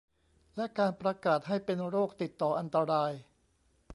[0.55, 3.11] และการประกาศให้เป็นโรคติดต่ออันตราย